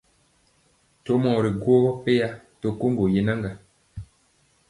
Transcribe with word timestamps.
Ntomɔɔ 0.99 1.39
ri 1.45 1.51
gwɔ 1.61 1.77
peya 2.03 2.27
to 2.59 2.67
koŋgo 2.79 3.05
yenaŋga. 3.13 3.51